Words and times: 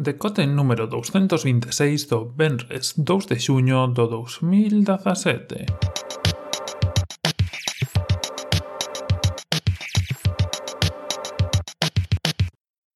Decote 0.00 0.46
número 0.46 0.86
226 0.86 2.08
do 2.08 2.24
Benres 2.24 2.96
2 2.96 3.28
de 3.28 3.36
xuño 3.36 3.84
do 3.92 4.08
2017. 4.08 5.68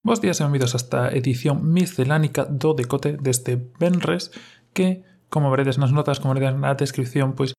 Bos 0.01 0.25
días 0.25 0.41
e 0.41 0.49
benvidos 0.49 0.73
a 0.73 0.81
esta 0.81 1.13
edición 1.13 1.61
miscelánica 1.77 2.49
do 2.49 2.73
decote 2.73 3.21
deste 3.21 3.61
Benres 3.77 4.33
que, 4.73 5.05
como 5.29 5.53
veredes 5.53 5.77
nas 5.77 5.93
notas, 5.93 6.25
como 6.25 6.33
veredes 6.33 6.57
na 6.57 6.73
descripción, 6.73 7.37
pois 7.37 7.53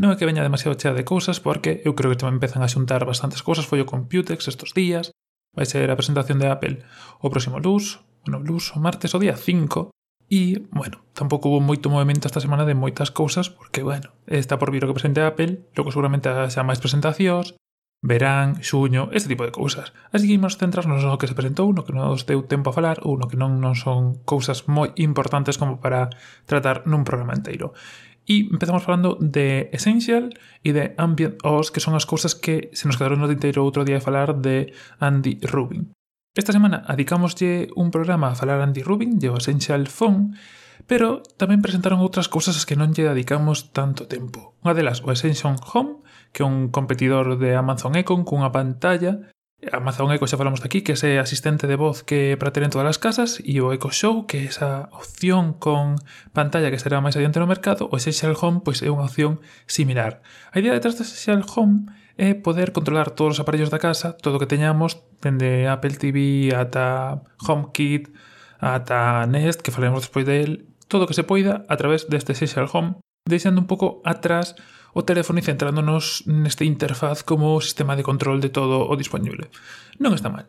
non 0.00 0.08
é 0.08 0.16
que 0.16 0.24
veña 0.24 0.40
demasiado 0.40 0.80
chea 0.80 0.96
de 0.96 1.04
cousas 1.04 1.36
porque 1.36 1.84
eu 1.84 1.92
creo 1.92 2.16
que 2.16 2.20
tamén 2.24 2.40
empezan 2.40 2.64
a 2.64 2.72
xuntar 2.72 3.04
bastantes 3.04 3.44
cousas. 3.44 3.68
Foi 3.68 3.76
o 3.76 3.84
Computex 3.84 4.48
estos 4.48 4.72
días, 4.72 5.12
vai 5.52 5.68
ser 5.68 5.84
a 5.92 6.00
presentación 6.00 6.40
de 6.40 6.48
Apple 6.48 6.80
o 7.20 7.28
próximo 7.28 7.60
luz, 7.60 8.00
no 8.26 8.38
luz 8.38 8.74
o 8.74 8.80
martes 8.80 9.14
o 9.14 9.18
día 9.18 9.36
5 9.36 9.90
E, 10.28 10.66
bueno, 10.74 11.06
tampouco 11.14 11.46
hubo 11.48 11.62
moito 11.62 11.86
movimento 11.86 12.26
esta 12.26 12.42
semana 12.42 12.66
de 12.66 12.74
moitas 12.74 13.14
cousas 13.14 13.46
porque, 13.46 13.86
bueno, 13.86 14.10
está 14.26 14.58
por 14.58 14.74
vir 14.74 14.82
o 14.82 14.90
que 14.90 14.98
presente 14.98 15.22
Apple, 15.22 15.70
logo 15.78 15.94
seguramente 15.94 16.26
xa 16.50 16.66
máis 16.66 16.82
presentacións, 16.82 17.54
verán, 18.02 18.58
xuño, 18.58 19.14
este 19.14 19.30
tipo 19.30 19.46
de 19.46 19.54
cousas. 19.54 19.94
Así 20.10 20.26
que 20.26 20.34
imos 20.34 20.58
centrarnos 20.58 20.98
no 21.06 21.18
que 21.18 21.30
se 21.30 21.38
presentou, 21.38 21.70
no 21.70 21.86
que 21.86 21.94
non 21.94 22.10
nos 22.10 22.26
deu 22.26 22.42
tempo 22.42 22.74
a 22.74 22.76
falar 22.76 23.06
ou 23.06 23.14
no 23.14 23.30
que 23.30 23.38
non, 23.38 23.62
non 23.62 23.78
son 23.78 24.18
cousas 24.26 24.66
moi 24.66 24.90
importantes 24.98 25.62
como 25.62 25.78
para 25.78 26.10
tratar 26.42 26.82
nun 26.90 27.06
programa 27.06 27.38
inteiro. 27.38 27.70
E 28.26 28.50
empezamos 28.50 28.82
falando 28.82 29.14
de 29.22 29.70
Essential 29.70 30.34
e 30.66 30.74
de 30.74 30.98
Ambient 30.98 31.38
OS, 31.46 31.70
que 31.70 31.78
son 31.78 31.94
as 31.94 32.02
cousas 32.02 32.34
que 32.34 32.74
se 32.74 32.90
nos 32.90 32.98
quedaron 32.98 33.22
no 33.22 33.30
tinteiro 33.30 33.62
outro 33.62 33.86
día 33.86 34.02
de 34.02 34.06
falar 34.06 34.34
de 34.42 34.74
Andy 34.98 35.38
Rubin. 35.46 35.94
Esta 36.36 36.52
semana 36.52 36.84
adicámoslle 36.84 37.72
un 37.80 37.88
programa 37.88 38.28
a 38.28 38.36
falar 38.36 38.60
Andy 38.60 38.84
Rubin 38.84 39.16
de 39.16 39.32
o 39.32 39.40
Essential 39.40 39.88
Phone, 39.88 40.36
pero 40.84 41.24
tamén 41.40 41.64
presentaron 41.64 42.04
outras 42.04 42.28
cousas 42.28 42.60
as 42.60 42.68
que 42.68 42.76
non 42.76 42.92
lle 42.92 43.08
dedicamos 43.08 43.72
tanto 43.72 44.04
tempo. 44.04 44.52
Unha 44.60 44.76
delas, 44.76 45.00
o 45.00 45.08
Essential 45.08 45.56
Home, 45.72 46.04
que 46.36 46.44
é 46.44 46.46
un 46.46 46.68
competidor 46.68 47.40
de 47.40 47.56
Amazon 47.56 47.96
Echo 47.96 48.12
cunha 48.28 48.52
pantalla 48.52 49.32
Amazon 49.72 50.12
Echo 50.12 50.28
xa 50.28 50.36
falamos 50.36 50.60
aquí, 50.60 50.84
que 50.84 50.92
é 50.92 50.96
ese 51.00 51.16
asistente 51.16 51.64
de 51.64 51.80
voz 51.80 52.04
que 52.04 52.36
para 52.36 52.52
ter 52.52 52.62
en 52.62 52.68
todas 52.68 52.84
as 52.84 53.00
casas 53.00 53.40
e 53.40 53.56
o 53.64 53.72
Echo 53.72 53.88
Show, 53.88 54.28
que 54.28 54.44
é 54.44 54.44
esa 54.44 54.92
opción 54.92 55.56
con 55.56 55.96
pantalla 56.36 56.68
que 56.68 56.76
será 56.76 57.00
máis 57.00 57.16
adiante 57.16 57.40
no 57.40 57.48
mercado, 57.48 57.88
o 57.88 57.96
Essential 57.96 58.36
Home 58.36 58.60
pois 58.60 58.84
é 58.84 58.92
unha 58.92 59.08
opción 59.08 59.40
similar. 59.64 60.20
A 60.52 60.60
idea 60.60 60.76
detrás 60.76 61.00
do 61.00 61.08
Essential 61.08 61.40
Home 61.56 61.88
é 62.20 62.36
poder 62.36 62.76
controlar 62.76 63.16
todos 63.16 63.36
os 63.36 63.40
aparellos 63.40 63.72
da 63.72 63.80
casa, 63.80 64.12
todo 64.12 64.36
o 64.36 64.40
que 64.44 64.48
teñamos, 64.48 65.00
dende 65.24 65.64
Apple 65.64 65.96
TV 65.96 66.52
ata 66.52 67.24
HomeKit, 67.40 68.12
ata 68.60 69.24
Nest, 69.24 69.64
que 69.64 69.72
falaremos 69.72 70.04
despois 70.04 70.28
del, 70.28 70.68
todo 70.84 71.04
o 71.04 71.08
que 71.08 71.16
se 71.16 71.24
poida 71.24 71.64
a 71.64 71.80
través 71.80 72.12
deste 72.12 72.36
Essential 72.36 72.68
Home, 72.68 73.00
deixando 73.24 73.56
un 73.56 73.68
pouco 73.68 74.04
atrás 74.04 74.52
o 74.96 75.04
teléfono 75.04 75.36
e 75.36 75.44
centrándonos 75.44 76.24
neste 76.24 76.64
interfaz 76.64 77.20
como 77.20 77.60
sistema 77.60 77.92
de 78.00 78.06
control 78.06 78.40
de 78.40 78.48
todo 78.48 78.88
o 78.88 78.96
dispoñible. 78.96 79.52
Non 80.00 80.16
está 80.16 80.32
mal. 80.32 80.48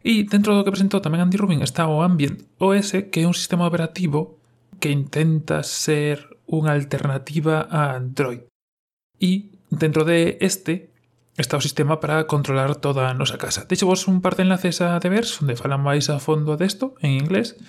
E 0.00 0.24
dentro 0.24 0.56
do 0.56 0.64
que 0.64 0.72
presentou 0.72 1.04
tamén 1.04 1.20
Andy 1.20 1.36
Rubin 1.36 1.60
está 1.60 1.84
o 1.84 2.00
Ambient 2.00 2.40
OS, 2.56 3.12
que 3.12 3.20
é 3.20 3.28
un 3.28 3.36
sistema 3.36 3.68
operativo 3.68 4.40
que 4.80 4.88
intenta 4.88 5.60
ser 5.60 6.24
unha 6.48 6.72
alternativa 6.72 7.68
a 7.68 7.92
Android. 7.92 8.48
E 9.20 9.52
dentro 9.68 10.08
de 10.08 10.40
este 10.40 10.88
está 11.36 11.60
o 11.60 11.64
sistema 11.64 12.00
para 12.00 12.24
controlar 12.24 12.80
toda 12.80 13.12
a 13.12 13.14
nosa 13.14 13.36
casa. 13.36 13.68
Deixo 13.68 13.84
vos 13.84 14.08
un 14.08 14.24
par 14.24 14.40
de 14.40 14.48
enlaces 14.48 14.80
a 14.80 14.96
Devers, 15.04 15.36
onde 15.44 15.60
falan 15.60 15.84
máis 15.84 16.08
a 16.08 16.16
fondo 16.16 16.56
desto 16.56 16.96
en 17.04 17.12
inglés, 17.12 17.60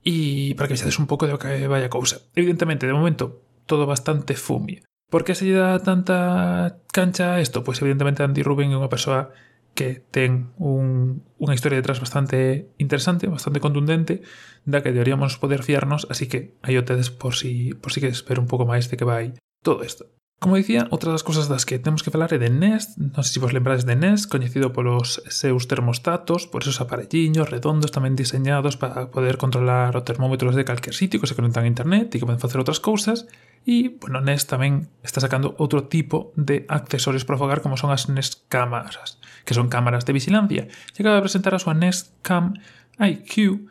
e 0.00 0.56
para 0.56 0.72
que 0.72 0.74
vexades 0.74 0.96
un 0.96 1.04
pouco 1.04 1.28
de 1.28 1.36
o 1.36 1.40
que 1.40 1.68
vai 1.68 1.84
a 1.84 1.92
cousa. 1.92 2.24
Evidentemente, 2.32 2.88
de 2.88 2.96
momento, 2.96 3.44
todo 3.68 3.84
bastante 3.84 4.34
fumio. 4.40 4.89
Por 5.10 5.26
que 5.26 5.34
se 5.34 5.44
lle 5.44 5.58
dá 5.58 5.82
tanta 5.82 6.78
cancha 6.94 7.34
a 7.34 7.42
isto? 7.42 7.66
Pois 7.66 7.82
evidentemente 7.82 8.22
Andy 8.22 8.46
Rubin 8.46 8.70
é 8.70 8.78
unha 8.78 8.88
persoa 8.88 9.34
que 9.74 10.06
ten 10.14 10.54
un, 10.62 11.26
unha 11.42 11.54
historia 11.54 11.82
detrás 11.82 11.98
bastante 11.98 12.70
interesante, 12.78 13.26
bastante 13.26 13.58
contundente, 13.58 14.22
da 14.62 14.86
que 14.86 14.94
deberíamos 14.94 15.34
poder 15.42 15.66
fiarnos, 15.66 16.06
así 16.10 16.30
que 16.30 16.54
aí 16.62 16.78
o 16.78 16.86
tedes 16.86 17.10
por 17.10 17.34
si, 17.34 17.74
por 17.74 17.90
si 17.90 17.98
que 17.98 18.10
espero 18.10 18.38
un 18.38 18.46
pouco 18.46 18.70
máis 18.70 18.86
de 18.86 18.94
que 18.94 19.06
vai 19.06 19.34
todo 19.66 19.82
isto. 19.82 20.06
Como 20.40 20.56
dicía, 20.56 20.88
outra 20.88 21.12
das 21.12 21.20
cousas 21.20 21.52
das 21.52 21.68
que 21.68 21.76
temos 21.76 22.00
que 22.00 22.08
falar 22.08 22.32
é 22.32 22.40
de 22.40 22.48
Nest, 22.48 22.96
non 22.96 23.20
sei 23.20 23.36
se 23.36 23.42
vos 23.44 23.52
lembrades 23.52 23.84
de 23.84 23.92
Nest, 23.92 24.24
coñecido 24.24 24.72
polos 24.72 25.20
seus 25.28 25.68
termostatos, 25.68 26.48
por 26.48 26.64
esos 26.64 26.80
aparelliños 26.80 27.52
redondos 27.52 27.92
tamén 27.92 28.16
diseñados 28.16 28.80
para 28.80 29.12
poder 29.12 29.36
controlar 29.36 29.92
o 29.98 30.06
termómetros 30.06 30.56
de 30.56 30.64
calquer 30.64 30.96
sitio 30.96 31.20
que 31.20 31.28
se 31.28 31.36
conectan 31.36 31.68
a 31.68 31.72
internet 31.72 32.08
e 32.14 32.16
que 32.16 32.24
poden 32.24 32.40
facer 32.40 32.56
outras 32.56 32.80
cousas, 32.80 33.28
E, 33.68 33.92
bueno, 34.00 34.24
NES 34.24 34.48
tamén 34.48 34.88
está 35.04 35.20
sacando 35.20 35.52
outro 35.60 35.84
tipo 35.86 36.32
de 36.36 36.64
accesorios 36.66 37.28
para 37.28 37.36
o 37.36 37.40
fogar 37.40 37.60
como 37.60 37.76
son 37.76 37.92
as 37.92 38.08
NES 38.08 38.48
cámaras, 38.48 39.20
que 39.44 39.52
son 39.52 39.68
cámaras 39.68 40.08
de 40.08 40.16
vigilancia. 40.16 40.64
E 40.66 40.98
acaba 41.00 41.20
de 41.20 41.26
presentar 41.28 41.52
a 41.52 41.60
súa 41.60 41.76
NES 41.76 42.16
Cam 42.24 42.56
IQ, 42.96 43.68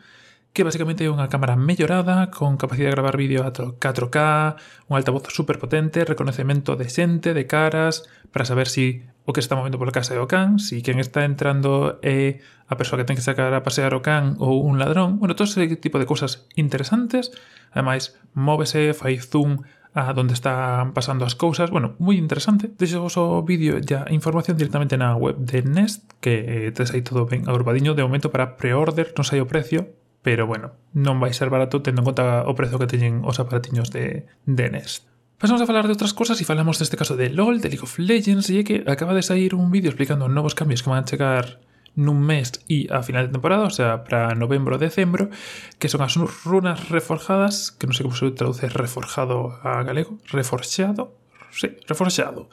que 0.52 0.66
basicamente 0.66 1.06
é 1.06 1.10
unha 1.10 1.30
cámara 1.30 1.54
mellorada 1.54 2.30
con 2.34 2.58
capacidade 2.58 2.90
de 2.90 2.96
gravar 2.98 3.14
vídeo 3.14 3.46
a 3.46 3.54
4K, 3.54 4.18
un 4.90 4.94
altavoz 4.98 5.30
superpotente, 5.30 6.02
reconocemento 6.02 6.74
de 6.74 6.90
xente, 6.90 7.34
de 7.34 7.46
caras, 7.46 8.06
para 8.34 8.46
saber 8.46 8.66
si 8.66 9.06
o 9.26 9.32
que 9.32 9.38
está 9.38 9.54
movendo 9.54 9.78
pola 9.78 9.94
casa 9.94 10.18
é 10.18 10.20
o 10.22 10.26
can, 10.26 10.58
si 10.58 10.82
quen 10.82 10.98
está 10.98 11.22
entrando 11.22 12.02
é 12.02 12.42
a 12.66 12.74
persoa 12.74 12.98
que 12.98 13.06
ten 13.06 13.14
que 13.14 13.22
sacar 13.22 13.54
a 13.54 13.62
pasear 13.62 13.94
o 13.94 14.02
can 14.02 14.34
ou 14.42 14.66
un 14.66 14.82
ladrón, 14.82 15.22
bueno, 15.22 15.38
todo 15.38 15.46
ese 15.46 15.78
tipo 15.78 16.02
de 16.02 16.06
cousas 16.06 16.50
interesantes. 16.58 17.30
Ademais, 17.70 18.18
móvese, 18.34 18.90
fai 18.90 19.22
zoom 19.22 19.62
a 19.94 20.12
donde 20.12 20.34
están 20.34 20.92
pasando 20.92 21.24
as 21.24 21.34
cousas. 21.34 21.70
Bueno, 21.70 21.98
moi 21.98 22.14
interesante. 22.14 22.70
Deixo 22.70 23.02
vos 23.02 23.18
o 23.18 23.42
vídeo 23.42 23.78
e 23.78 23.84
a 23.94 24.06
información 24.14 24.54
directamente 24.54 24.94
na 24.94 25.18
web 25.18 25.38
de 25.42 25.66
Nest, 25.66 26.06
que 26.22 26.68
eh, 26.68 26.70
tes 26.70 26.94
aí 26.94 27.02
todo 27.02 27.26
ben 27.26 27.50
agrupadiño. 27.50 27.98
De 27.98 28.06
momento 28.06 28.30
para 28.30 28.54
pre-order 28.54 29.10
non 29.18 29.26
sai 29.26 29.42
o 29.42 29.50
precio, 29.50 29.90
pero 30.22 30.46
bueno, 30.46 30.78
non 30.94 31.18
vai 31.18 31.34
ser 31.34 31.50
barato 31.50 31.82
tendo 31.82 32.02
en 32.02 32.06
conta 32.06 32.46
o 32.46 32.54
prezo 32.54 32.78
que 32.78 32.86
teñen 32.86 33.26
os 33.26 33.42
aparatiños 33.42 33.90
de, 33.90 34.30
de 34.46 34.66
Nest. 34.70 35.10
Pasamos 35.40 35.64
a 35.64 35.66
falar 35.66 35.88
de 35.88 35.96
outras 35.96 36.12
cosas 36.12 36.36
e 36.38 36.44
falamos 36.44 36.76
deste 36.76 37.00
caso 37.00 37.16
de 37.16 37.32
LOL, 37.32 37.64
de 37.64 37.72
League 37.72 37.82
of 37.82 37.96
Legends, 37.96 38.52
e 38.52 38.60
é 38.60 38.62
que 38.62 38.84
acaba 38.84 39.16
de 39.16 39.24
sair 39.24 39.56
un 39.56 39.72
vídeo 39.72 39.88
explicando 39.88 40.28
novos 40.28 40.52
cambios 40.52 40.84
que 40.84 40.92
van 40.92 41.00
a 41.00 41.08
chegar 41.08 41.64
nun 41.98 42.22
mes 42.22 42.62
e 42.70 42.86
a 42.90 43.02
final 43.02 43.26
de 43.26 43.34
temporada, 43.34 43.66
o 43.66 43.74
sea, 43.74 44.06
para 44.06 44.34
novembro 44.38 44.78
ou 44.78 44.82
decembro, 44.82 45.28
que 45.82 45.90
son 45.90 46.02
as 46.06 46.14
runas 46.16 46.88
reforjadas, 46.88 47.74
que 47.74 47.90
non 47.90 47.94
sei 47.94 48.06
como 48.06 48.14
se 48.14 48.30
traduce 48.32 48.70
reforjado 48.70 49.58
a 49.66 49.82
galego, 49.82 50.18
reforxado, 50.30 51.14
sí, 51.50 51.74
reforxado. 51.90 52.46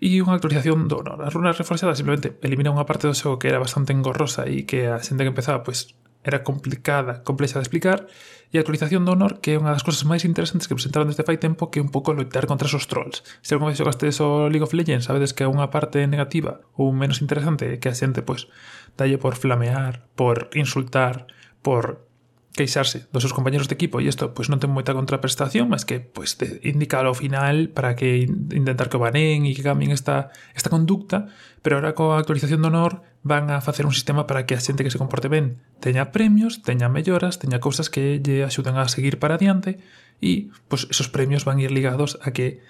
E 0.00 0.16
unha 0.24 0.32
actualización 0.32 0.88
do 0.88 1.04
honor. 1.04 1.20
As 1.20 1.32
runas 1.36 1.60
reforxadas 1.60 2.00
simplemente 2.00 2.32
elimina 2.40 2.72
unha 2.72 2.88
parte 2.88 3.04
do 3.04 3.12
xogo 3.12 3.36
que 3.36 3.52
era 3.52 3.60
bastante 3.60 3.92
engorrosa 3.92 4.48
e 4.48 4.64
que 4.64 4.88
a 4.88 4.96
xente 5.04 5.28
que 5.28 5.32
empezaba, 5.32 5.60
pois, 5.60 5.92
pues, 5.92 6.09
era 6.24 6.44
complicada, 6.44 7.22
complexa 7.24 7.58
de 7.58 7.64
explicar, 7.64 8.06
e 8.50 8.58
a 8.58 8.62
actualización 8.66 9.06
do 9.06 9.14
honor 9.14 9.38
que 9.38 9.54
é 9.54 9.60
unha 9.62 9.70
das 9.70 9.86
cousas 9.86 10.02
máis 10.02 10.26
interesantes 10.26 10.66
que 10.66 10.74
presentaron 10.74 11.06
desde 11.06 11.22
fai 11.22 11.38
tempo 11.38 11.70
que 11.70 11.78
é 11.78 11.84
un 11.84 11.94
pouco 11.94 12.10
loitar 12.10 12.50
contra 12.50 12.66
esos 12.66 12.90
trolls. 12.90 13.22
Se 13.46 13.54
algún 13.54 13.70
vez 13.70 13.78
xogastes 13.78 14.18
o 14.18 14.50
League 14.50 14.66
of 14.66 14.74
Legends, 14.74 15.06
sabedes 15.06 15.30
que 15.30 15.46
é 15.46 15.48
unha 15.48 15.70
parte 15.70 16.02
negativa 16.10 16.60
ou 16.74 16.90
menos 16.90 17.22
interesante 17.22 17.78
que 17.78 17.88
a 17.88 17.94
xente, 17.94 18.26
pois, 18.26 18.50
dalle 18.98 19.22
por 19.22 19.38
flamear, 19.38 20.10
por 20.18 20.50
insultar, 20.58 21.30
por 21.62 22.09
queixarse 22.54 23.06
dos 23.12 23.22
seus 23.22 23.32
compañeros 23.32 23.70
de 23.70 23.74
equipo 23.78 24.02
e 24.02 24.10
isto 24.10 24.34
pois 24.34 24.50
non 24.50 24.58
ten 24.58 24.74
moita 24.74 24.90
contraprestación, 24.96 25.70
mas 25.70 25.86
que 25.86 26.02
pois 26.02 26.34
te 26.34 26.58
indica 26.66 26.98
ao 26.98 27.14
final 27.14 27.70
para 27.70 27.94
que 27.94 28.26
intentar 28.26 28.90
que 28.90 28.98
o 28.98 29.02
banen 29.02 29.46
e 29.46 29.54
que 29.54 29.62
cambien 29.62 29.94
esta 29.94 30.34
esta 30.58 30.66
conducta, 30.66 31.30
pero 31.62 31.78
agora 31.78 31.94
coa 31.94 32.18
actualización 32.18 32.58
do 32.60 32.68
honor 32.74 33.06
van 33.22 33.54
a 33.54 33.62
facer 33.62 33.86
un 33.86 33.94
sistema 33.94 34.26
para 34.26 34.50
que 34.50 34.58
a 34.58 34.62
xente 34.62 34.82
que 34.82 34.90
se 34.90 34.98
comporte 34.98 35.30
ben 35.30 35.62
teña 35.78 36.10
premios, 36.10 36.66
teña 36.66 36.90
melloras, 36.90 37.38
teña 37.38 37.62
cousas 37.62 37.86
que 37.86 38.18
lle 38.18 38.42
axudan 38.42 38.74
a 38.74 38.90
seguir 38.90 39.22
para 39.22 39.38
adiante 39.38 39.78
e 40.18 40.50
pois 40.66 40.90
esos 40.90 41.06
premios 41.06 41.46
van 41.46 41.62
ir 41.62 41.70
ligados 41.70 42.18
a 42.26 42.34
que 42.34 42.60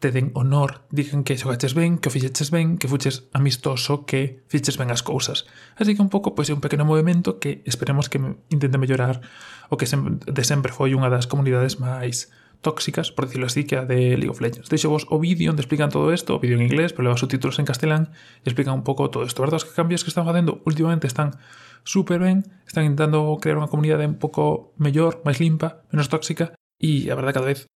te 0.00 0.10
den 0.10 0.32
honor, 0.32 0.88
digan 0.90 1.24
que 1.24 1.36
xogaches 1.36 1.76
ben, 1.76 2.00
que 2.00 2.08
o 2.08 2.12
fixeches 2.12 2.48
ben, 2.48 2.80
que 2.80 2.88
fuches 2.88 3.28
amistoso, 3.36 4.08
que 4.08 4.42
fixeches 4.48 4.80
ben 4.80 4.88
as 4.88 5.04
cousas. 5.04 5.44
Así 5.76 5.92
que 5.92 6.00
un 6.00 6.08
pouco 6.08 6.32
pois 6.32 6.48
é 6.48 6.56
un 6.56 6.64
pequeno 6.64 6.88
movimento 6.88 7.36
que 7.36 7.60
esperemos 7.68 8.08
que 8.08 8.16
intente 8.48 8.80
mellorar 8.80 9.20
o 9.68 9.76
que 9.76 9.84
sempre, 9.84 10.16
de 10.24 10.44
sempre 10.44 10.72
foi 10.72 10.96
unha 10.96 11.12
das 11.12 11.28
comunidades 11.28 11.76
máis 11.76 12.32
tóxicas, 12.64 13.12
por 13.12 13.28
decirlo 13.28 13.46
así, 13.46 13.68
que 13.68 13.76
a 13.76 13.84
de 13.84 14.16
League 14.16 14.32
of 14.32 14.40
Legends. 14.40 14.72
Deixo 14.72 14.88
vos 14.88 15.04
o 15.12 15.20
vídeo 15.20 15.52
onde 15.52 15.60
explican 15.60 15.92
todo 15.92 16.12
isto, 16.16 16.36
o 16.36 16.40
vídeo 16.40 16.56
en 16.56 16.64
inglés, 16.64 16.96
pero 16.96 17.04
leva 17.08 17.20
subtítulos 17.20 17.60
en 17.60 17.68
castelán, 17.68 18.12
e 18.40 18.48
explican 18.48 18.72
un 18.72 18.84
pouco 18.84 19.12
todo 19.12 19.28
isto. 19.28 19.44
Verdad, 19.44 19.60
os 19.60 19.68
cambios 19.68 20.00
que 20.00 20.12
están 20.12 20.24
facendo 20.24 20.64
últimamente 20.64 21.08
están 21.08 21.36
super 21.84 22.20
ben, 22.20 22.48
están 22.64 22.88
intentando 22.88 23.36
crear 23.40 23.60
unha 23.60 23.68
comunidade 23.68 24.08
un 24.08 24.16
pouco 24.16 24.72
mellor, 24.80 25.20
máis 25.28 25.40
limpa, 25.40 25.84
menos 25.92 26.08
tóxica, 26.08 26.56
e 26.80 27.12
a 27.12 27.16
verdade 27.16 27.36
cada 27.36 27.48
vez 27.52 27.68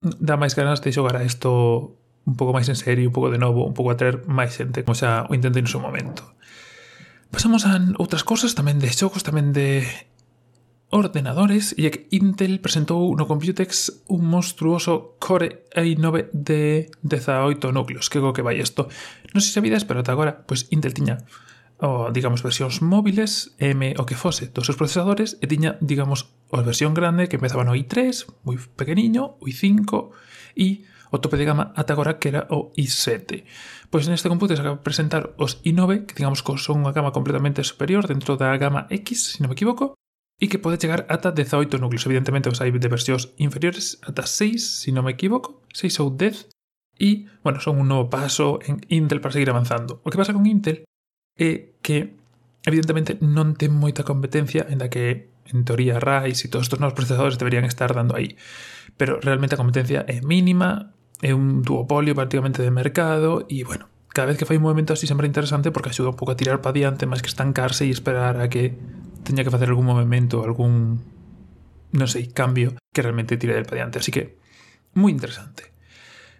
dá 0.00 0.38
máis 0.38 0.54
ganas 0.54 0.80
de 0.80 0.94
xogar 0.94 1.18
a 1.18 1.26
isto 1.26 1.98
un 2.28 2.36
pouco 2.36 2.52
máis 2.52 2.68
en 2.68 2.76
serio, 2.76 3.08
un 3.08 3.14
pouco 3.16 3.32
de 3.32 3.40
novo, 3.40 3.64
un 3.64 3.74
pouco 3.74 3.90
a 3.90 3.98
traer 3.98 4.22
máis 4.28 4.52
xente, 4.54 4.84
como 4.84 4.94
xa 4.94 5.24
o 5.26 5.34
intentei 5.34 5.64
no 5.64 5.70
seu 5.70 5.80
momento. 5.80 6.36
Pasamos 7.32 7.64
a 7.64 7.76
outras 8.00 8.24
cousas 8.24 8.52
tamén 8.52 8.78
de 8.78 8.88
xogos, 8.92 9.24
tamén 9.24 9.56
de 9.56 9.84
ordenadores, 10.88 11.76
e 11.76 11.88
que 11.92 12.08
Intel 12.16 12.60
presentou 12.64 13.12
no 13.12 13.28
Computex 13.28 14.04
un 14.08 14.24
monstruoso 14.24 15.20
Core 15.20 15.68
i9 15.76 16.32
de 16.32 16.88
18 17.04 17.72
núcleos. 17.72 18.08
Que 18.08 18.20
go 18.20 18.32
que 18.32 18.44
vai 18.44 18.56
isto. 18.56 18.88
Non 19.36 19.44
sei 19.44 19.52
se 19.52 19.58
sabides, 19.60 19.84
pero 19.84 20.00
ata 20.00 20.12
agora, 20.12 20.44
pois 20.48 20.68
Intel 20.72 20.96
tiña 20.96 21.20
o, 21.78 22.10
digamos, 22.10 22.42
versións 22.42 22.82
móviles 22.82 23.54
M 23.62 23.94
o 23.98 24.02
que 24.02 24.18
fose 24.18 24.50
dos 24.50 24.66
seus 24.66 24.74
procesadores 24.74 25.38
e 25.38 25.46
tiña, 25.46 25.78
digamos, 25.78 26.34
a 26.50 26.66
versión 26.66 26.90
grande 26.90 27.30
que 27.30 27.38
empezaba 27.38 27.62
no 27.62 27.78
i3, 27.78 28.26
moi 28.42 28.58
pequeniño, 28.58 29.38
o 29.38 29.44
i5 29.46 30.10
e 30.58 30.82
o 31.14 31.22
tope 31.22 31.38
de 31.38 31.46
gama 31.46 31.70
ata 31.78 31.94
agora 31.94 32.18
que 32.18 32.34
era 32.34 32.50
o 32.50 32.74
i7. 32.74 33.46
Pois 33.88 34.10
neste 34.10 34.26
computador 34.26 34.58
se 34.58 34.62
acaba 34.66 34.82
de 34.82 34.84
presentar 34.84 35.22
os 35.38 35.62
i9, 35.62 36.04
que 36.10 36.18
digamos 36.18 36.42
que 36.42 36.58
son 36.58 36.82
unha 36.82 36.92
gama 36.92 37.14
completamente 37.14 37.62
superior 37.62 38.10
dentro 38.10 38.34
da 38.34 38.50
gama 38.58 38.90
X, 38.90 39.06
se 39.14 39.28
si 39.36 39.38
non 39.40 39.54
me 39.54 39.56
equivoco, 39.56 39.94
e 40.38 40.50
que 40.50 40.58
pode 40.58 40.82
chegar 40.82 41.06
ata 41.06 41.30
18 41.30 41.78
núcleos. 41.78 42.06
Evidentemente, 42.10 42.50
os 42.50 42.58
hai 42.58 42.74
de 42.74 42.90
versións 42.90 43.30
inferiores 43.38 44.02
ata 44.02 44.26
6, 44.26 44.58
se 44.58 44.90
si 44.90 44.90
non 44.90 45.06
me 45.06 45.14
equivoco, 45.14 45.62
6 45.72 46.02
ou 46.02 46.10
10, 46.10 46.50
e, 46.98 47.30
bueno, 47.46 47.62
son 47.62 47.78
un 47.78 47.86
novo 47.86 48.10
paso 48.10 48.58
en 48.66 48.82
Intel 48.90 49.22
para 49.22 49.30
seguir 49.30 49.50
avanzando. 49.54 50.02
O 50.02 50.10
que 50.10 50.18
pasa 50.18 50.34
con 50.34 50.42
Intel 50.42 50.82
é 51.38 51.72
que 51.80 52.18
evidentemente 52.66 53.16
non 53.22 53.54
ten 53.54 53.72
moita 53.72 54.04
competencia, 54.04 54.66
enda 54.68 54.90
que 54.90 55.30
en 55.48 55.64
teoría 55.64 55.96
RISE 55.96 56.46
e 56.46 56.50
todos 56.52 56.68
estes 56.68 56.82
novos 56.82 56.98
procesadores 56.98 57.40
deberían 57.40 57.64
estar 57.64 57.94
dando 57.94 58.18
aí. 58.18 58.36
Pero 59.00 59.22
realmente 59.22 59.56
a 59.56 59.62
competencia 59.62 60.04
é 60.04 60.20
mínima, 60.20 60.92
é 61.22 61.32
un 61.32 61.62
duopolio 61.64 62.12
prácticamente 62.12 62.60
de 62.60 62.70
mercado 62.70 63.46
e, 63.48 63.64
bueno, 63.64 63.88
cada 64.12 64.28
vez 64.28 64.36
que 64.36 64.44
fai 64.44 64.58
un 64.58 64.66
movimento 64.66 64.92
así 64.92 65.06
sempre 65.06 65.26
é 65.26 65.32
interesante 65.32 65.70
porque 65.70 65.88
axuda 65.88 66.12
un 66.12 66.18
pouco 66.18 66.34
a 66.34 66.38
tirar 66.38 66.60
para 66.60 66.76
diante 66.76 67.08
máis 67.08 67.22
que 67.22 67.30
estancarse 67.30 67.86
e 67.86 67.94
esperar 67.94 68.36
a 68.42 68.50
que 68.50 68.76
teña 69.24 69.46
que 69.46 69.54
facer 69.54 69.70
algún 69.70 69.88
movimento, 69.88 70.44
algún, 70.44 71.00
non 71.94 72.08
sei, 72.10 72.28
cambio 72.34 72.76
que 72.92 73.00
realmente 73.00 73.40
tire 73.40 73.54
del 73.54 73.64
para 73.64 73.86
diante. 73.86 74.02
Así 74.02 74.10
que, 74.12 74.36
moi 74.98 75.14
interesante. 75.14 75.77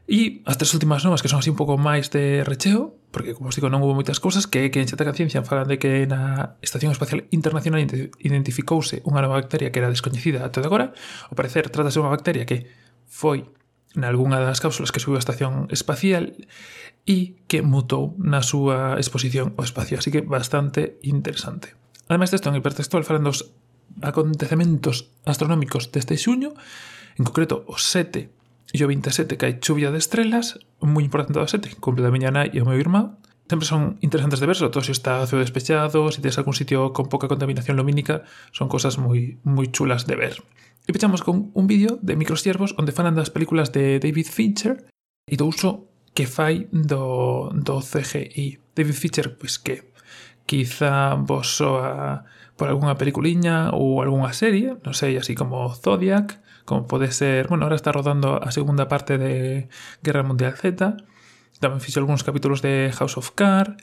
E 0.09 0.41
as 0.49 0.57
tres 0.57 0.73
últimas 0.73 1.05
novas 1.05 1.21
que 1.21 1.29
son 1.29 1.45
así 1.45 1.53
un 1.53 1.61
pouco 1.61 1.77
máis 1.77 2.09
de 2.09 2.41
recheo, 2.41 2.97
porque 3.13 3.37
como 3.37 3.53
os 3.53 3.57
digo 3.61 3.69
non 3.69 3.85
hubo 3.85 3.93
moitas 3.93 4.25
cousas, 4.25 4.49
que 4.49 4.73
que 4.73 4.81
en 4.81 4.89
Chataca 4.89 5.13
Ciencia 5.13 5.45
falan 5.45 5.69
de 5.69 5.77
que 5.77 6.09
na 6.09 6.57
Estación 6.65 6.97
Espacial 6.97 7.29
Internacional 7.29 7.85
identificouse 8.17 9.05
unha 9.05 9.21
nova 9.21 9.37
bacteria 9.37 9.69
que 9.69 9.85
era 9.85 9.93
descoñecida 9.93 10.49
até 10.49 10.65
agora. 10.65 10.97
Ao 11.29 11.37
parecer 11.37 11.69
trátase 11.69 12.01
unha 12.01 12.09
bacteria 12.09 12.49
que 12.49 12.73
foi 13.05 13.53
nalgúnha 14.01 14.41
das 14.41 14.65
cápsulas 14.65 14.97
que 14.97 15.01
subiu 15.05 15.21
a 15.21 15.25
estación 15.25 15.69
espacial 15.69 16.33
e 17.05 17.45
que 17.45 17.61
mutou 17.61 18.17
na 18.17 18.41
súa 18.41 18.97
exposición 18.97 19.53
ao 19.61 19.69
espacio. 19.69 20.01
Así 20.01 20.09
que 20.09 20.25
bastante 20.25 20.97
interesante. 21.05 21.77
Ademais 22.09 22.33
desto, 22.33 22.49
en 22.49 22.57
hipertextual 22.57 23.05
falan 23.05 23.29
dos 23.29 23.53
acontecementos 24.01 25.13
astronómicos 25.29 25.93
deste 25.93 26.17
xuño, 26.17 26.57
en 27.21 27.29
concreto 27.29 27.69
o 27.69 27.77
7 27.77 28.38
e 28.73 28.85
o 28.85 28.89
27 28.89 29.37
que 29.37 29.47
hai 29.47 29.55
chuvia 29.65 29.89
de 29.89 29.99
estrelas, 29.99 30.61
moi 30.85 31.05
importante 31.05 31.41
o 31.41 31.49
7, 31.49 31.81
cumple 31.81 32.05
da 32.05 32.13
miña 32.13 32.29
nai 32.29 32.53
e 32.53 32.61
o 32.61 32.69
meu 32.69 32.77
irmão. 32.77 33.17
Sempre 33.49 33.65
son 33.65 33.97
interesantes 34.05 34.41
de 34.41 34.47
ver, 34.47 34.61
sobre 34.61 34.77
todo 34.77 34.85
se 34.85 34.93
está 34.93 35.25
ceo 35.25 35.41
despexado, 35.41 36.13
se 36.13 36.21
tens 36.21 36.37
algún 36.37 36.53
sitio 36.53 36.93
con 36.93 37.09
poca 37.09 37.33
contaminación 37.33 37.81
lumínica, 37.81 38.29
son 38.53 38.69
cosas 38.69 39.01
moi 39.01 39.41
moi 39.41 39.73
chulas 39.73 40.05
de 40.05 40.21
ver. 40.21 40.37
E 40.85 40.93
pechamos 40.93 41.25
con 41.25 41.49
un 41.57 41.65
vídeo 41.65 41.97
de 42.05 42.17
Microsiervos 42.17 42.77
onde 42.77 42.93
falan 42.93 43.17
das 43.17 43.33
películas 43.33 43.73
de 43.73 44.01
David 44.01 44.29
Fincher 44.29 44.85
e 45.25 45.37
do 45.41 45.49
uso 45.49 45.89
que 46.13 46.29
fai 46.29 46.69
do, 46.73 47.49
do 47.57 47.81
CGI. 47.81 48.61
David 48.77 48.97
Fincher, 48.97 49.37
pois 49.37 49.57
que 49.57 49.97
quizá 50.45 51.17
vos 51.17 51.57
soa 51.57 52.25
por 52.59 52.67
algunha 52.67 52.99
peliculiña 52.99 53.71
ou 53.71 54.03
algunha 54.03 54.35
serie, 54.35 54.75
non 54.83 54.93
sei, 54.93 55.15
así 55.15 55.39
como 55.39 55.71
Zodiac, 55.73 56.43
como 56.67 56.91
pode 56.91 57.15
ser... 57.15 57.47
Bueno, 57.47 57.65
ahora 57.65 57.79
está 57.79 57.95
rodando 57.95 58.43
a 58.43 58.51
segunda 58.51 58.91
parte 58.91 59.17
de 59.17 59.71
Guerra 60.03 60.27
Mundial 60.27 60.59
Z, 60.59 60.99
tamén 61.63 61.79
fixo 61.79 62.03
algúns 62.03 62.27
capítulos 62.27 62.59
de 62.61 62.91
House 62.99 63.15
of 63.15 63.33
Cards, 63.39 63.79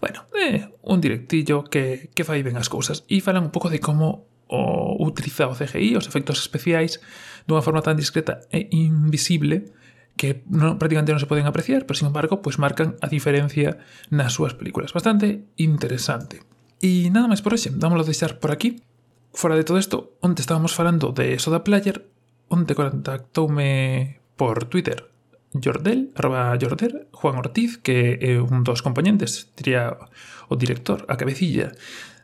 Bueno, 0.00 0.24
eh, 0.34 0.72
un 0.82 1.00
directillo 1.00 1.64
que, 1.64 2.08
que 2.14 2.24
fai 2.24 2.40
ben 2.40 2.56
as 2.56 2.72
cousas 2.72 3.04
e 3.04 3.20
falan 3.20 3.44
un 3.44 3.52
pouco 3.52 3.68
de 3.68 3.84
como 3.84 4.24
o 4.48 4.96
utiliza 5.06 5.46
o 5.46 5.54
CGI, 5.54 5.94
os 5.94 6.08
efectos 6.08 6.40
especiais, 6.40 6.98
dunha 7.44 7.62
forma 7.62 7.84
tan 7.84 8.00
discreta 8.00 8.40
e 8.48 8.66
invisible 8.72 9.70
que 10.16 10.42
non, 10.48 10.80
prácticamente 10.80 11.12
non 11.12 11.22
se 11.22 11.28
poden 11.28 11.44
apreciar, 11.44 11.84
pero 11.84 12.00
sin 12.00 12.08
embargo, 12.08 12.40
pois 12.40 12.56
marcan 12.56 12.96
a 13.04 13.12
diferencia 13.12 13.76
nas 14.08 14.32
súas 14.32 14.56
películas. 14.56 14.96
Bastante 14.96 15.44
interesante. 15.60 16.49
E 16.80 17.12
nada 17.12 17.28
máis 17.28 17.44
por 17.44 17.52
hoxe, 17.52 17.68
dámoslo 17.68 18.02
a 18.02 18.10
deixar 18.10 18.40
por 18.40 18.50
aquí. 18.50 18.80
Fora 19.36 19.54
de 19.54 19.68
todo 19.68 19.78
isto, 19.78 20.16
onde 20.24 20.40
estábamos 20.40 20.72
falando 20.72 21.12
de 21.12 21.36
Soda 21.36 21.60
Player, 21.60 22.08
onde 22.48 22.74
contactoume 22.74 24.18
por 24.34 24.64
Twitter 24.64 25.12
Jordel, 25.52 26.10
arroba 26.16 26.56
Jordel, 26.60 27.06
Juan 27.12 27.36
Ortiz, 27.36 27.76
que 27.78 28.16
é 28.22 28.40
un 28.40 28.64
dos 28.64 28.80
componentes, 28.80 29.50
diría 29.56 29.98
o 30.48 30.56
director, 30.56 31.04
a 31.10 31.20
cabecilla 31.20 31.76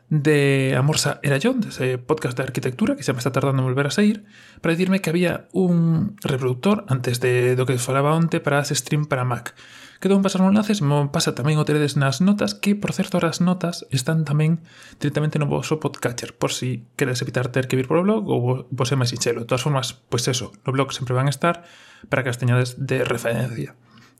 de 0.09 0.75
Amorsa 0.77 1.19
Erayón, 1.23 1.61
de 1.61 1.69
ese 1.71 1.99
podcast 1.99 2.37
de 2.37 2.45
arquitectura 2.45 2.97
que 2.97 3.03
se 3.03 3.13
me 3.13 3.19
está 3.19 3.33
tardando 3.33 3.63
en 3.63 3.69
volver 3.69 3.87
a 3.87 3.91
sair, 3.91 4.25
para 4.61 4.75
dicirme 4.75 5.01
que 5.01 5.11
había 5.11 5.49
un 5.53 6.17
reproductor 6.23 6.85
antes 6.89 7.21
de 7.21 7.57
do 7.57 7.67
que 7.67 7.79
falaba 7.79 8.15
onte 8.15 8.39
para 8.39 8.63
as 8.63 8.71
stream 8.71 9.07
para 9.11 9.27
Mac. 9.27 9.55
Quedou 9.99 10.15
un 10.15 10.23
pasar 10.23 10.45
un 10.45 10.53
enlaces, 10.53 10.85
mo 10.85 11.09
pasa 11.09 11.33
tamén 11.33 11.57
o 11.57 11.65
teredes 11.65 11.97
nas 11.97 12.21
notas, 12.21 12.53
que 12.53 12.77
por 12.77 12.93
certo 12.93 13.17
as 13.19 13.41
notas 13.41 13.89
están 13.89 14.29
tamén 14.29 14.61
directamente 15.01 15.41
no 15.41 15.49
vosso 15.49 15.81
podcatcher, 15.81 16.37
por 16.37 16.53
si 16.53 16.85
queres 17.01 17.25
evitar 17.25 17.49
ter 17.49 17.65
que 17.65 17.81
vir 17.81 17.89
por 17.89 17.99
o 17.99 18.05
blog 18.05 18.29
ou 18.29 18.69
vos 18.69 18.91
é 18.93 18.97
máis 18.97 19.11
sinxelo. 19.11 19.43
De 19.43 19.49
todas 19.49 19.65
formas, 19.65 19.97
pois 20.13 20.29
eso, 20.29 20.53
no 20.69 20.71
blog 20.71 20.93
sempre 20.93 21.17
van 21.17 21.27
a 21.27 21.35
estar 21.35 21.65
para 22.13 22.21
que 22.21 22.31
as 22.31 22.37
teñades 22.37 22.77
de 22.77 23.03
referencia. 23.09 23.73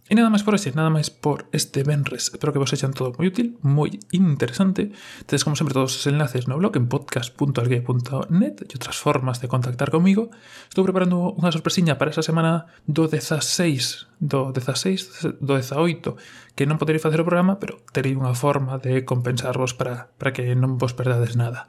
E 0.07 0.15
nada 0.15 0.31
máis 0.31 0.47
por 0.47 0.55
ese, 0.55 0.71
nada 0.71 0.87
máis 0.87 1.11
por 1.11 1.51
este 1.51 1.83
Benres. 1.83 2.31
Espero 2.31 2.55
que 2.55 2.63
vos 2.63 2.71
sexan 2.71 2.95
todo 2.95 3.11
moi 3.19 3.27
útil, 3.27 3.59
moi 3.67 3.91
interesante. 4.15 4.95
Tedes 5.27 5.43
como 5.43 5.59
sempre 5.59 5.75
todos 5.75 5.99
os 5.99 6.07
enlaces 6.07 6.47
no 6.47 6.55
blog 6.63 6.79
en 6.79 6.87
podcast.algue.net 6.87 8.55
e 8.63 8.75
outras 8.79 8.95
formas 9.03 9.43
de 9.43 9.51
contactar 9.51 9.91
comigo. 9.91 10.31
Estou 10.71 10.87
preparando 10.87 11.35
unha 11.35 11.51
sorpresiña 11.51 11.99
para 11.99 12.15
esa 12.15 12.23
semana 12.23 12.71
do 12.87 13.11
16, 13.11 14.23
do 14.23 14.55
16, 14.55 15.43
do 15.43 15.59
18, 15.59 16.55
que 16.55 16.71
non 16.71 16.79
poderei 16.79 17.03
facer 17.03 17.19
o 17.19 17.27
programa, 17.27 17.59
pero 17.59 17.83
terei 17.91 18.15
unha 18.15 18.31
forma 18.31 18.79
de 18.79 19.03
compensarvos 19.03 19.75
para, 19.75 20.15
para 20.23 20.31
que 20.31 20.55
non 20.55 20.79
vos 20.79 20.95
perdades 20.95 21.35
nada. 21.35 21.67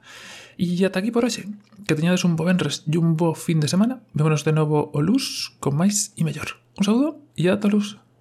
E 0.62 0.78
ata 0.86 1.02
aquí 1.02 1.10
por 1.10 1.26
hoxe. 1.26 1.50
Que 1.90 1.98
teñades 1.98 2.22
un 2.22 2.38
bo 2.38 2.46
Benres 2.46 2.86
e 2.86 3.02
un 3.02 3.18
bo 3.18 3.34
fin 3.34 3.58
de 3.58 3.66
semana. 3.66 4.06
Vémonos 4.14 4.46
de 4.46 4.54
novo 4.54 4.94
o 4.94 5.02
luz 5.02 5.58
con 5.58 5.74
máis 5.74 6.14
e 6.14 6.22
mellor. 6.22 6.62
Un 6.78 6.86
saúdo 6.86 7.10
e 7.34 7.50
ata 7.50 7.66
luz. 7.66 7.98